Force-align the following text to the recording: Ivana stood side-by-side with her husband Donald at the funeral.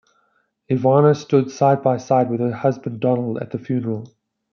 Ivana 0.67 1.15
stood 1.15 1.51
side-by-side 1.51 2.31
with 2.31 2.39
her 2.39 2.51
husband 2.51 3.01
Donald 3.01 3.37
at 3.37 3.51
the 3.51 3.59
funeral. 3.59 4.07